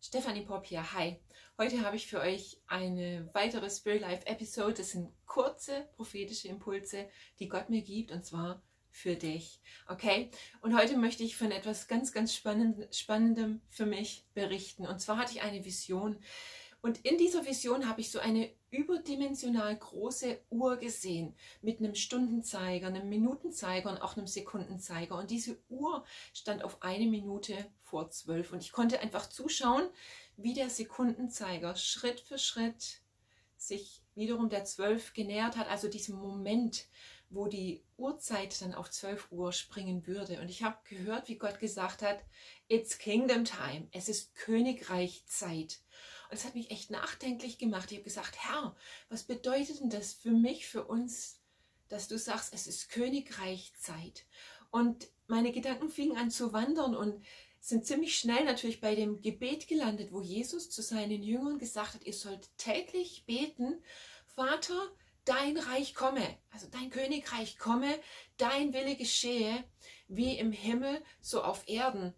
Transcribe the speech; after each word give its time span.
Stefanie 0.00 0.42
Pop 0.42 0.64
hier. 0.64 0.92
Hi. 0.92 1.20
Heute 1.58 1.84
habe 1.84 1.96
ich 1.96 2.06
für 2.06 2.20
euch 2.20 2.62
eine 2.68 3.28
weitere 3.32 3.68
Spirit 3.68 4.02
Life 4.02 4.26
Episode. 4.26 4.74
Das 4.74 4.92
sind 4.92 5.12
kurze 5.26 5.88
prophetische 5.96 6.46
Impulse, 6.46 7.08
die 7.40 7.48
Gott 7.48 7.68
mir 7.68 7.82
gibt 7.82 8.12
und 8.12 8.24
zwar 8.24 8.62
für 8.90 9.16
dich. 9.16 9.60
Okay? 9.88 10.30
Und 10.60 10.78
heute 10.78 10.96
möchte 10.96 11.24
ich 11.24 11.36
von 11.36 11.50
etwas 11.50 11.88
ganz, 11.88 12.12
ganz 12.12 12.32
spannend, 12.32 12.94
Spannendem 12.94 13.60
für 13.70 13.86
mich 13.86 14.24
berichten. 14.34 14.86
Und 14.86 15.00
zwar 15.00 15.18
hatte 15.18 15.32
ich 15.32 15.42
eine 15.42 15.64
Vision. 15.64 16.22
Und 16.80 17.04
in 17.04 17.18
dieser 17.18 17.44
Vision 17.44 17.88
habe 17.88 18.00
ich 18.00 18.10
so 18.10 18.20
eine 18.20 18.50
überdimensional 18.70 19.76
große 19.76 20.40
Uhr 20.50 20.76
gesehen 20.76 21.34
mit 21.60 21.78
einem 21.78 21.94
Stundenzeiger, 21.94 22.86
einem 22.86 23.08
Minutenzeiger 23.08 23.90
und 23.90 24.00
auch 24.00 24.16
einem 24.16 24.26
Sekundenzeiger. 24.26 25.16
Und 25.16 25.30
diese 25.30 25.58
Uhr 25.68 26.04
stand 26.32 26.62
auf 26.62 26.82
eine 26.82 27.06
Minute 27.06 27.54
vor 27.82 28.10
zwölf. 28.10 28.52
Und 28.52 28.62
ich 28.62 28.72
konnte 28.72 29.00
einfach 29.00 29.28
zuschauen, 29.28 29.88
wie 30.36 30.54
der 30.54 30.70
Sekundenzeiger 30.70 31.74
Schritt 31.74 32.20
für 32.20 32.38
Schritt 32.38 33.00
sich 33.56 34.02
wiederum 34.14 34.48
der 34.48 34.64
zwölf 34.64 35.14
genähert 35.14 35.56
hat, 35.56 35.68
also 35.68 35.88
diesem 35.88 36.16
Moment, 36.16 36.86
wo 37.30 37.46
die 37.46 37.84
Uhrzeit 37.96 38.60
dann 38.62 38.74
auf 38.74 38.90
12 38.90 39.32
Uhr 39.32 39.52
springen 39.52 40.06
würde. 40.06 40.40
Und 40.40 40.48
ich 40.48 40.62
habe 40.62 40.78
gehört, 40.88 41.28
wie 41.28 41.36
Gott 41.36 41.58
gesagt 41.58 42.02
hat, 42.02 42.20
it's 42.68 42.98
Kingdom 42.98 43.44
Time, 43.44 43.88
es 43.92 44.08
ist 44.08 44.34
Königreichzeit. 44.34 45.80
Und 46.28 46.36
es 46.36 46.44
hat 46.44 46.54
mich 46.54 46.70
echt 46.70 46.90
nachdenklich 46.90 47.58
gemacht. 47.58 47.90
Ich 47.90 47.98
habe 47.98 48.04
gesagt, 48.04 48.36
Herr, 48.38 48.76
was 49.08 49.24
bedeutet 49.24 49.80
denn 49.80 49.90
das 49.90 50.12
für 50.12 50.30
mich, 50.30 50.66
für 50.66 50.84
uns, 50.84 51.40
dass 51.88 52.08
du 52.08 52.18
sagst, 52.18 52.52
es 52.52 52.66
ist 52.66 52.90
Königreichzeit? 52.90 54.26
Und 54.70 55.08
meine 55.26 55.52
Gedanken 55.52 55.88
fingen 55.88 56.16
an 56.16 56.30
zu 56.30 56.52
wandern 56.52 56.94
und 56.94 57.24
sind 57.60 57.86
ziemlich 57.86 58.18
schnell 58.18 58.44
natürlich 58.44 58.80
bei 58.80 58.94
dem 58.94 59.20
Gebet 59.20 59.68
gelandet, 59.68 60.12
wo 60.12 60.20
Jesus 60.20 60.70
zu 60.70 60.82
seinen 60.82 61.22
Jüngern 61.22 61.58
gesagt 61.58 61.94
hat, 61.94 62.04
ihr 62.04 62.14
sollt 62.14 62.56
täglich 62.56 63.24
beten, 63.26 63.82
Vater, 64.26 64.90
dein 65.24 65.58
Reich 65.58 65.94
komme, 65.94 66.38
also 66.50 66.68
dein 66.70 66.90
Königreich 66.90 67.58
komme, 67.58 67.98
dein 68.36 68.72
Wille 68.72 68.96
geschehe, 68.96 69.64
wie 70.06 70.38
im 70.38 70.52
Himmel, 70.52 71.02
so 71.20 71.42
auf 71.42 71.68
Erden. 71.68 72.14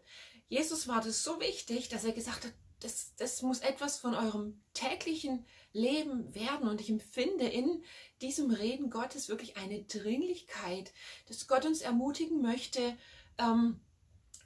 Jesus 0.49 0.87
war 0.87 1.01
das 1.01 1.25
so 1.25 1.41
wichtig, 1.41 1.89
dass 1.89 2.05
er 2.05 2.13
gesagt 2.13 2.45
hat, 2.45 2.53
das, 2.81 3.15
das 3.17 3.43
muss 3.43 3.61
etwas 3.61 3.99
von 3.99 4.15
eurem 4.15 4.61
täglichen 4.75 5.47
Leben 5.73 6.35
werden. 6.35 6.69
Und 6.69 6.81
ich 6.81 6.91
empfinde 6.91 7.47
in 7.47 7.83
diesem 8.21 8.51
Reden 8.51 8.91
Gottes 8.91 9.29
wirklich 9.29 9.57
eine 9.57 9.83
Dringlichkeit, 9.83 10.93
dass 11.29 11.47
Gott 11.47 11.65
uns 11.65 11.81
ermutigen 11.81 12.43
möchte, 12.43 12.97
ähm, 13.39 13.81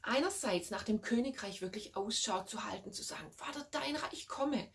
einerseits 0.02 0.70
nach 0.70 0.82
dem 0.82 1.00
Königreich 1.00 1.62
wirklich 1.62 1.96
Ausschau 1.96 2.42
zu 2.44 2.64
halten, 2.64 2.92
zu 2.92 3.02
sagen, 3.02 3.30
Vater, 3.30 3.66
dein 3.70 3.96
Reich 3.96 4.28
komme. 4.28 4.68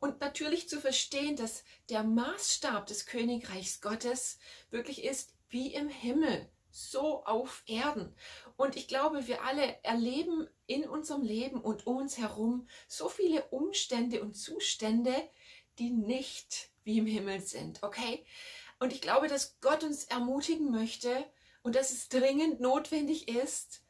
Und 0.00 0.20
natürlich 0.20 0.68
zu 0.68 0.80
verstehen, 0.80 1.36
dass 1.36 1.64
der 1.90 2.02
Maßstab 2.02 2.86
des 2.86 3.06
Königreichs 3.06 3.80
Gottes 3.80 4.38
wirklich 4.70 5.04
ist 5.04 5.34
wie 5.50 5.74
im 5.74 5.88
Himmel, 5.88 6.48
so 6.70 7.24
auf 7.24 7.62
Erden. 7.66 8.14
Und 8.56 8.76
ich 8.76 8.88
glaube, 8.88 9.26
wir 9.26 9.44
alle 9.44 9.82
erleben 9.82 10.48
in 10.66 10.88
unserem 10.88 11.22
Leben 11.22 11.60
und 11.60 11.86
um 11.86 11.96
uns 11.96 12.18
herum 12.18 12.68
so 12.88 13.08
viele 13.08 13.44
Umstände 13.46 14.22
und 14.22 14.34
Zustände, 14.34 15.14
die 15.78 15.90
nicht 15.90 16.70
wie 16.84 16.98
im 16.98 17.06
Himmel 17.06 17.40
sind, 17.40 17.82
okay? 17.82 18.24
Und 18.78 18.92
ich 18.92 19.00
glaube, 19.00 19.28
dass 19.28 19.60
Gott 19.60 19.84
uns 19.84 20.04
ermutigen 20.04 20.70
möchte 20.70 21.24
und 21.62 21.74
dass 21.74 21.90
es 21.90 22.08
dringend 22.08 22.60
notwendig 22.60 23.28
ist, 23.28 23.82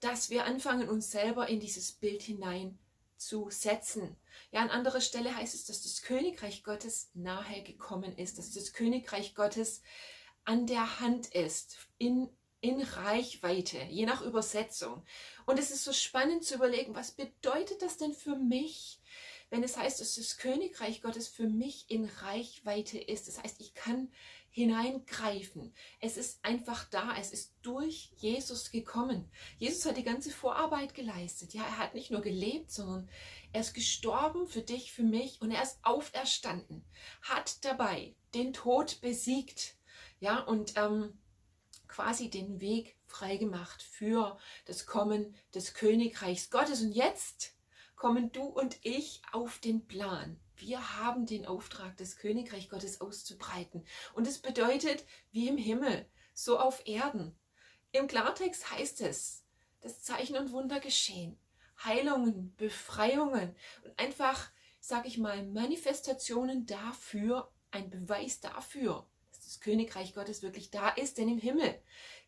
dass 0.00 0.30
wir 0.30 0.44
anfangen, 0.44 0.88
uns 0.88 1.10
selber 1.10 1.48
in 1.48 1.60
dieses 1.60 1.92
Bild 1.92 2.22
hinein 2.22 2.78
zu 3.16 3.50
setzen. 3.50 4.16
Ja, 4.52 4.60
an 4.60 4.70
anderer 4.70 5.00
Stelle 5.00 5.34
heißt 5.36 5.54
es, 5.54 5.66
dass 5.66 5.82
das 5.82 6.02
Königreich 6.02 6.62
Gottes 6.62 7.10
nahe 7.14 7.62
gekommen 7.62 8.16
ist, 8.16 8.38
dass 8.38 8.52
das 8.52 8.72
Königreich 8.72 9.34
Gottes 9.34 9.82
an 10.48 10.66
der 10.66 11.00
Hand 11.00 11.26
ist, 11.34 11.76
in, 11.98 12.26
in 12.62 12.80
Reichweite, 12.80 13.82
je 13.90 14.06
nach 14.06 14.22
Übersetzung. 14.22 15.04
Und 15.44 15.58
es 15.58 15.70
ist 15.70 15.84
so 15.84 15.92
spannend 15.92 16.42
zu 16.42 16.54
überlegen, 16.54 16.94
was 16.94 17.10
bedeutet 17.10 17.82
das 17.82 17.98
denn 17.98 18.14
für 18.14 18.34
mich, 18.34 18.98
wenn 19.50 19.62
es 19.62 19.76
heißt, 19.76 20.00
dass 20.00 20.14
das 20.14 20.38
Königreich 20.38 21.02
Gottes 21.02 21.28
für 21.28 21.48
mich 21.48 21.90
in 21.90 22.06
Reichweite 22.06 22.96
ist. 22.96 23.28
Das 23.28 23.42
heißt, 23.42 23.60
ich 23.60 23.74
kann 23.74 24.10
hineingreifen. 24.48 25.74
Es 26.00 26.16
ist 26.16 26.42
einfach 26.42 26.86
da. 26.86 27.14
Es 27.18 27.30
ist 27.30 27.52
durch 27.60 28.10
Jesus 28.16 28.70
gekommen. 28.70 29.30
Jesus 29.58 29.84
hat 29.84 29.98
die 29.98 30.02
ganze 30.02 30.30
Vorarbeit 30.30 30.94
geleistet. 30.94 31.52
Ja, 31.52 31.62
er 31.62 31.76
hat 31.76 31.94
nicht 31.94 32.10
nur 32.10 32.22
gelebt, 32.22 32.70
sondern 32.70 33.06
er 33.52 33.60
ist 33.60 33.74
gestorben 33.74 34.46
für 34.46 34.62
dich, 34.62 34.92
für 34.92 35.02
mich 35.02 35.42
und 35.42 35.50
er 35.50 35.62
ist 35.62 35.78
auferstanden. 35.82 36.86
Hat 37.20 37.62
dabei 37.66 38.14
den 38.32 38.54
Tod 38.54 39.02
besiegt. 39.02 39.77
Ja, 40.20 40.40
und 40.40 40.76
ähm, 40.76 41.18
quasi 41.86 42.30
den 42.30 42.60
Weg 42.60 42.96
freigemacht 43.06 43.82
für 43.82 44.38
das 44.66 44.86
Kommen 44.86 45.34
des 45.54 45.74
Königreichs 45.74 46.50
Gottes. 46.50 46.82
Und 46.82 46.92
jetzt 46.92 47.54
kommen 47.96 48.30
du 48.32 48.44
und 48.44 48.78
ich 48.82 49.22
auf 49.32 49.58
den 49.58 49.86
Plan. 49.86 50.38
Wir 50.56 50.98
haben 50.98 51.26
den 51.26 51.46
Auftrag, 51.46 51.96
das 51.96 52.16
Königreich 52.16 52.68
Gottes 52.68 53.00
auszubreiten. 53.00 53.84
Und 54.14 54.26
es 54.26 54.38
bedeutet, 54.38 55.04
wie 55.30 55.48
im 55.48 55.56
Himmel, 55.56 56.08
so 56.34 56.58
auf 56.58 56.86
Erden. 56.86 57.36
Im 57.92 58.06
Klartext 58.06 58.70
heißt 58.70 59.00
es, 59.00 59.44
dass 59.80 60.02
Zeichen 60.02 60.36
und 60.36 60.52
Wunder 60.52 60.80
geschehen. 60.80 61.38
Heilungen, 61.84 62.54
Befreiungen 62.56 63.54
und 63.84 63.98
einfach, 63.98 64.50
sag 64.80 65.06
ich 65.06 65.16
mal, 65.16 65.46
Manifestationen 65.46 66.66
dafür, 66.66 67.52
ein 67.70 67.88
Beweis 67.88 68.40
dafür, 68.40 69.06
das 69.48 69.60
Königreich 69.60 70.14
Gottes 70.14 70.42
wirklich 70.42 70.70
da 70.70 70.90
ist. 70.90 71.18
Denn 71.18 71.28
im 71.28 71.38
Himmel 71.38 71.74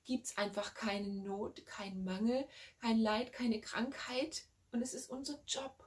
gibt 0.05 0.27
es 0.27 0.39
einfach 0.39 0.75
keine 0.75 1.09
Not, 1.09 1.65
kein 1.67 2.03
Mangel, 2.03 2.47
kein 2.81 2.99
Leid, 2.99 3.33
keine 3.33 3.61
Krankheit. 3.61 4.45
Und 4.73 4.83
es 4.83 4.95
ist 4.95 5.11
unser 5.11 5.43
Job, 5.47 5.87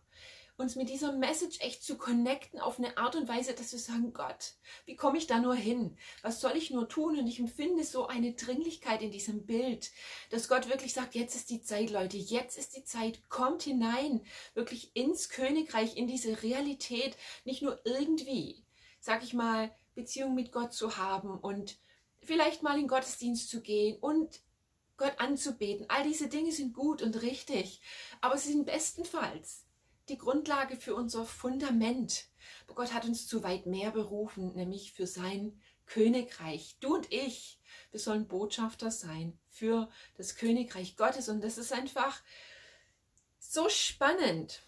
uns 0.58 0.76
mit 0.76 0.90
dieser 0.90 1.12
Message 1.12 1.60
echt 1.62 1.84
zu 1.84 1.98
connecten 1.98 2.60
auf 2.60 2.78
eine 2.78 2.98
Art 2.98 3.16
und 3.16 3.28
Weise, 3.28 3.54
dass 3.54 3.72
wir 3.72 3.80
sagen, 3.80 4.14
Gott, 4.14 4.54
wie 4.86 4.96
komme 4.96 5.18
ich 5.18 5.26
da 5.26 5.40
nur 5.40 5.56
hin? 5.56 5.98
Was 6.22 6.40
soll 6.40 6.56
ich 6.56 6.70
nur 6.70 6.88
tun? 6.88 7.18
Und 7.18 7.28
ich 7.28 7.40
empfinde 7.40 7.84
so 7.84 8.06
eine 8.08 8.34
Dringlichkeit 8.34 9.02
in 9.02 9.12
diesem 9.12 9.46
Bild, 9.48 9.92
dass 10.30 10.48
Gott 10.48 10.70
wirklich 10.70 10.94
sagt, 10.94 11.16
jetzt 11.16 11.36
ist 11.36 11.50
die 11.50 11.64
Zeit, 11.64 11.90
Leute, 11.90 12.18
jetzt 12.18 12.58
ist 12.58 12.76
die 12.76 12.84
Zeit, 12.84 13.28
kommt 13.30 13.64
hinein, 13.64 14.24
wirklich 14.54 14.96
ins 14.96 15.30
Königreich, 15.30 15.98
in 15.98 16.08
diese 16.08 16.44
Realität, 16.44 17.18
nicht 17.46 17.64
nur 17.64 17.82
irgendwie, 17.86 18.64
sag 19.00 19.24
ich 19.24 19.34
mal, 19.34 19.72
Beziehung 19.96 20.36
mit 20.36 20.52
Gott 20.52 20.74
zu 20.74 20.98
haben 20.98 21.38
und 21.38 21.78
vielleicht 22.22 22.64
mal 22.64 22.80
in 22.80 22.88
Gottesdienst 22.88 23.50
zu 23.50 23.62
gehen 23.62 23.98
und 24.00 24.42
Gott 24.98 25.14
anzubeten. 25.18 25.86
All 25.90 26.04
diese 26.04 26.28
Dinge 26.28 26.52
sind 26.52 26.74
gut 26.74 27.02
und 27.02 27.22
richtig, 27.22 27.82
aber 28.22 28.38
sie 28.38 28.52
sind 28.52 28.66
bestenfalls 28.66 29.66
die 30.10 30.18
Grundlage 30.18 30.76
für 30.76 30.96
unser 30.96 31.26
Fundament. 31.26 32.26
Aber 32.66 32.76
Gott 32.76 32.94
hat 32.94 33.06
uns 33.06 33.28
zu 33.28 33.44
weit 33.44 33.66
mehr 33.66 33.92
berufen, 33.92 34.54
nämlich 34.54 34.94
für 34.94 35.08
sein 35.08 35.62
Königreich. 35.86 36.78
Du 36.80 36.96
und 36.96 37.12
ich, 37.12 37.60
wir 37.92 38.00
sollen 38.00 38.28
Botschafter 38.28 38.92
sein 38.92 39.38
für 39.48 39.90
das 40.16 40.36
Königreich 40.36 40.98
Gottes. 40.98 41.30
Und 41.30 41.42
das 41.42 41.58
ist 41.58 41.72
einfach 41.72 42.22
so 43.40 43.70
spannend. 43.70 44.62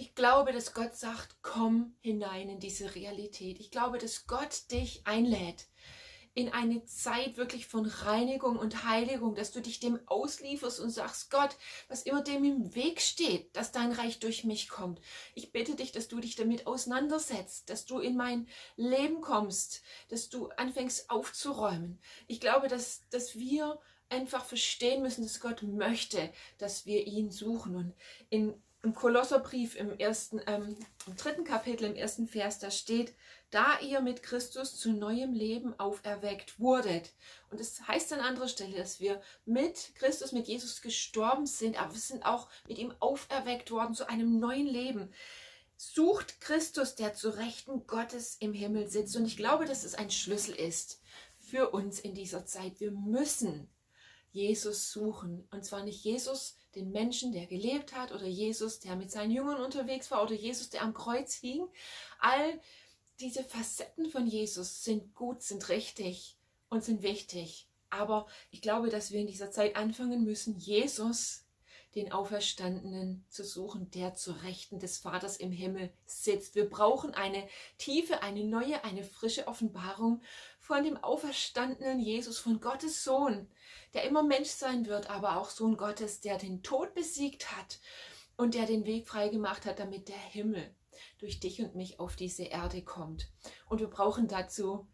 Ich 0.00 0.14
glaube, 0.14 0.52
dass 0.52 0.74
Gott 0.74 0.94
sagt, 0.94 1.38
komm 1.42 1.96
hinein 2.00 2.48
in 2.48 2.60
diese 2.60 2.94
Realität. 2.94 3.58
Ich 3.58 3.72
glaube, 3.72 3.98
dass 3.98 4.28
Gott 4.28 4.70
dich 4.70 5.04
einlädt 5.04 5.66
in 6.34 6.50
eine 6.50 6.84
Zeit 6.84 7.36
wirklich 7.36 7.66
von 7.66 7.84
Reinigung 7.84 8.60
und 8.60 8.84
Heiligung, 8.84 9.34
dass 9.34 9.50
du 9.50 9.60
dich 9.60 9.80
dem 9.80 9.98
auslieferst 10.06 10.78
und 10.78 10.90
sagst, 10.90 11.32
Gott, 11.32 11.56
was 11.88 12.02
immer 12.02 12.22
dem 12.22 12.44
im 12.44 12.76
Weg 12.76 13.00
steht, 13.00 13.56
dass 13.56 13.72
dein 13.72 13.90
Reich 13.90 14.20
durch 14.20 14.44
mich 14.44 14.68
kommt. 14.68 15.00
Ich 15.34 15.50
bitte 15.50 15.74
dich, 15.74 15.90
dass 15.90 16.06
du 16.06 16.20
dich 16.20 16.36
damit 16.36 16.68
auseinandersetzt, 16.68 17.68
dass 17.68 17.84
du 17.84 17.98
in 17.98 18.16
mein 18.16 18.46
Leben 18.76 19.20
kommst, 19.20 19.82
dass 20.10 20.28
du 20.28 20.46
anfängst 20.50 21.10
aufzuräumen. 21.10 21.98
Ich 22.28 22.40
glaube, 22.40 22.68
dass, 22.68 23.02
dass 23.10 23.36
wir 23.36 23.80
einfach 24.10 24.44
verstehen 24.44 25.02
müssen, 25.02 25.24
dass 25.24 25.40
Gott 25.40 25.64
möchte, 25.64 26.32
dass 26.58 26.86
wir 26.86 27.04
ihn 27.04 27.32
suchen. 27.32 27.74
Und 27.74 27.94
in, 28.30 28.54
im 28.82 28.94
Kolosserbrief 28.94 29.74
im 29.74 29.98
ersten, 29.98 30.40
ähm, 30.46 30.76
im 31.06 31.16
dritten 31.16 31.44
Kapitel, 31.44 31.84
im 31.84 31.96
ersten 31.96 32.28
Vers, 32.28 32.58
da 32.58 32.70
steht, 32.70 33.12
da 33.50 33.78
ihr 33.80 34.00
mit 34.00 34.22
Christus 34.22 34.76
zu 34.76 34.92
neuem 34.92 35.32
Leben 35.32 35.78
auferweckt 35.80 36.60
wurdet. 36.60 37.12
Und 37.50 37.60
es 37.60 37.74
das 37.74 37.88
heißt 37.88 38.12
an 38.12 38.20
anderer 38.20 38.48
Stelle, 38.48 38.76
dass 38.76 39.00
wir 39.00 39.20
mit 39.44 39.94
Christus, 39.96 40.32
mit 40.32 40.46
Jesus 40.46 40.80
gestorben 40.80 41.46
sind, 41.46 41.80
aber 41.80 41.92
wir 41.92 42.00
sind 42.00 42.24
auch 42.24 42.48
mit 42.68 42.78
ihm 42.78 42.94
auferweckt 43.00 43.70
worden 43.70 43.94
zu 43.94 44.08
einem 44.08 44.38
neuen 44.38 44.66
Leben. 44.66 45.12
Sucht 45.76 46.40
Christus, 46.40 46.94
der 46.94 47.14
zu 47.14 47.30
Rechten 47.30 47.86
Gottes 47.86 48.36
im 48.40 48.52
Himmel 48.52 48.88
sitzt. 48.88 49.16
Und 49.16 49.26
ich 49.26 49.36
glaube, 49.36 49.64
dass 49.64 49.84
es 49.84 49.94
ein 49.94 50.10
Schlüssel 50.10 50.54
ist 50.54 51.00
für 51.38 51.70
uns 51.70 52.00
in 52.00 52.14
dieser 52.14 52.46
Zeit. 52.46 52.80
Wir 52.80 52.90
müssen 52.90 53.68
Jesus 54.30 54.92
suchen. 54.92 55.48
Und 55.50 55.64
zwar 55.64 55.84
nicht 55.84 56.04
Jesus, 56.04 56.56
den 56.78 56.92
Menschen, 56.92 57.32
der 57.32 57.46
gelebt 57.46 57.94
hat, 57.94 58.12
oder 58.12 58.26
Jesus, 58.26 58.78
der 58.80 58.96
mit 58.96 59.10
seinen 59.10 59.32
Jüngern 59.32 59.60
unterwegs 59.60 60.10
war, 60.10 60.22
oder 60.22 60.34
Jesus, 60.34 60.70
der 60.70 60.82
am 60.82 60.94
Kreuz 60.94 61.34
hing. 61.34 61.66
All 62.20 62.60
diese 63.20 63.42
Facetten 63.42 64.10
von 64.10 64.26
Jesus 64.26 64.84
sind 64.84 65.14
gut, 65.14 65.42
sind 65.42 65.68
richtig 65.68 66.36
und 66.68 66.84
sind 66.84 67.02
wichtig. 67.02 67.68
Aber 67.90 68.26
ich 68.50 68.62
glaube, 68.62 68.90
dass 68.90 69.10
wir 69.10 69.20
in 69.20 69.26
dieser 69.26 69.50
Zeit 69.50 69.76
anfangen 69.76 70.24
müssen, 70.24 70.56
Jesus, 70.56 71.44
den 71.94 72.12
Auferstandenen, 72.12 73.24
zu 73.28 73.44
suchen, 73.44 73.90
der 73.90 74.14
zur 74.14 74.42
Rechten 74.42 74.78
des 74.78 74.98
Vaters 74.98 75.36
im 75.36 75.50
Himmel 75.50 75.90
sitzt. 76.04 76.54
Wir 76.54 76.68
brauchen 76.68 77.14
eine 77.14 77.48
tiefe, 77.78 78.22
eine 78.22 78.44
neue, 78.44 78.84
eine 78.84 79.04
frische 79.04 79.48
Offenbarung 79.48 80.22
von 80.58 80.84
dem 80.84 80.96
auferstandenen 80.96 81.98
Jesus, 81.98 82.38
von 82.38 82.60
Gottes 82.60 83.04
Sohn, 83.04 83.48
der 83.94 84.04
immer 84.04 84.22
Mensch 84.22 84.50
sein 84.50 84.86
wird, 84.86 85.08
aber 85.08 85.38
auch 85.38 85.48
Sohn 85.48 85.76
Gottes, 85.76 86.20
der 86.20 86.36
den 86.36 86.62
Tod 86.62 86.94
besiegt 86.94 87.56
hat 87.56 87.80
und 88.36 88.54
der 88.54 88.66
den 88.66 88.84
Weg 88.84 89.08
freigemacht 89.08 89.64
hat, 89.64 89.78
damit 89.78 90.08
der 90.08 90.16
Himmel 90.16 90.74
durch 91.18 91.40
dich 91.40 91.60
und 91.60 91.74
mich 91.74 92.00
auf 92.00 92.16
diese 92.16 92.44
Erde 92.44 92.82
kommt. 92.82 93.30
Und 93.68 93.80
wir 93.80 93.88
brauchen 93.88 94.28
dazu 94.28 94.86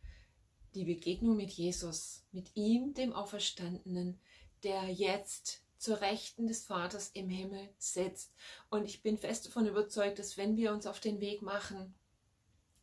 die 0.74 0.84
Begegnung 0.84 1.36
mit 1.36 1.50
Jesus, 1.50 2.24
mit 2.30 2.54
ihm, 2.54 2.94
dem 2.94 3.12
Auferstandenen, 3.12 4.20
der 4.62 4.84
jetzt 4.88 5.63
zur 5.84 6.00
Rechten 6.00 6.46
des 6.46 6.64
Vaters 6.64 7.10
im 7.12 7.28
Himmel 7.28 7.68
sitzt. 7.78 8.32
Und 8.70 8.86
ich 8.86 9.02
bin 9.02 9.18
fest 9.18 9.46
davon 9.46 9.66
überzeugt, 9.66 10.18
dass 10.18 10.38
wenn 10.38 10.56
wir 10.56 10.72
uns 10.72 10.86
auf 10.86 10.98
den 10.98 11.20
Weg 11.20 11.42
machen, 11.42 11.94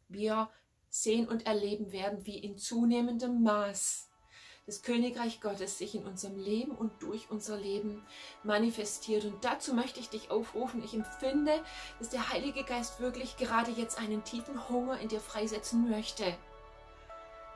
wir 0.08 0.50
sehen 0.90 1.28
und 1.28 1.48
erleben 1.48 1.92
werden, 1.92 2.26
wie 2.28 2.38
in 2.38 2.58
zunehmendem 2.58 3.42
Maß 3.42 4.08
das 4.68 4.84
Königreich 4.84 5.42
Gottes 5.42 5.80
sich 5.80 5.96
in 5.96 6.06
unserem 6.06 6.38
Leben 6.38 6.74
und 6.74 7.02
durch 7.02 7.32
unser 7.32 7.58
Leben 7.58 8.06
manifestiert. 8.44 9.26
Und 9.26 9.44
dazu 9.44 9.74
möchte 9.74 10.00
ich 10.00 10.10
dich 10.10 10.30
aufrufen. 10.30 10.84
Ich 10.84 10.94
empfinde, 10.94 11.64
dass 11.98 12.10
der 12.10 12.30
Heilige 12.30 12.64
Geist 12.64 13.00
wirklich 13.00 13.36
gerade 13.38 13.72
jetzt 13.72 13.98
einen 13.98 14.24
tiefen 14.24 14.70
Hunger 14.70 15.00
in 15.00 15.10
dir 15.10 15.20
freisetzen 15.20 15.90
möchte 15.90 16.38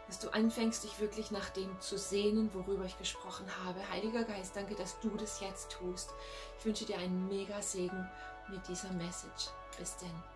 dass 0.07 0.19
du 0.19 0.29
anfängst, 0.29 0.83
dich 0.83 0.99
wirklich 0.99 1.31
nach 1.31 1.49
dem 1.49 1.79
zu 1.79 1.97
sehnen, 1.97 2.53
worüber 2.53 2.85
ich 2.85 2.97
gesprochen 2.97 3.45
habe. 3.65 3.79
Heiliger 3.89 4.23
Geist, 4.23 4.55
danke, 4.55 4.75
dass 4.75 4.99
du 4.99 5.09
das 5.17 5.39
jetzt 5.39 5.71
tust. 5.71 6.11
Ich 6.59 6.65
wünsche 6.65 6.85
dir 6.85 6.97
einen 6.97 7.27
mega 7.27 7.61
Segen 7.61 8.09
mit 8.49 8.67
dieser 8.67 8.91
Message. 8.91 9.49
Bis 9.77 9.97
denn. 9.97 10.34